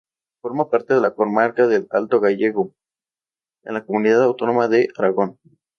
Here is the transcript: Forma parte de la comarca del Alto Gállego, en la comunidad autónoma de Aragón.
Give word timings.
Forma 0.41 0.67
parte 0.67 0.95
de 0.95 0.99
la 0.99 1.13
comarca 1.13 1.67
del 1.67 1.85
Alto 1.91 2.19
Gállego, 2.19 2.73
en 3.63 3.75
la 3.75 3.85
comunidad 3.85 4.23
autónoma 4.23 4.67
de 4.67 4.87
Aragón. 4.97 5.37